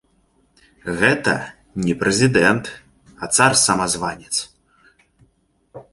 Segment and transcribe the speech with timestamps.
[1.01, 1.35] Гэта
[1.85, 2.65] не прэзідэнт,
[3.23, 4.35] а цар-самазванец!